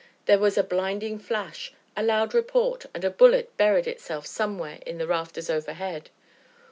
[0.25, 4.97] There was a blinding flash, a loud report, and a bullet buried itself somewhere in
[4.97, 6.09] the rafters overhead.